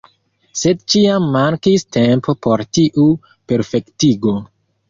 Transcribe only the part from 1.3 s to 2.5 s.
mankis tempo